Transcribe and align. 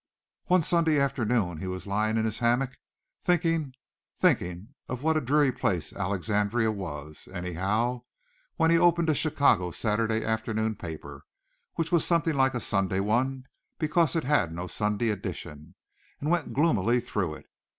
One 0.45 0.63
Sunday 0.63 0.97
afternoon 0.99 1.57
he 1.59 1.67
was 1.67 1.85
lying 1.85 2.17
in 2.17 2.25
his 2.25 2.39
hammock 2.39 2.71
thinking, 3.21 3.75
thinking 4.17 4.69
of 4.89 5.03
what 5.03 5.15
a 5.15 5.21
dreary 5.21 5.51
place 5.51 5.93
Alexandria 5.93 6.71
was, 6.71 7.27
anyhow, 7.31 8.01
when 8.55 8.71
he 8.71 8.79
opened 8.79 9.11
a 9.11 9.13
Chicago 9.13 9.69
Saturday 9.69 10.25
afternoon 10.25 10.73
paper, 10.73 11.23
which 11.75 11.91
was 11.91 12.03
something 12.03 12.33
like 12.35 12.55
a 12.55 12.59
Sunday 12.59 12.99
one 12.99 13.43
because 13.77 14.15
it 14.15 14.23
had 14.23 14.51
no 14.51 14.65
Sunday 14.65 15.09
edition, 15.09 15.75
and 16.19 16.31
went 16.31 16.51
gloomily 16.51 16.99
through 16.99 17.35
it. 17.35 17.45